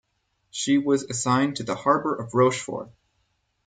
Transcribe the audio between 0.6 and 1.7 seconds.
was assigned to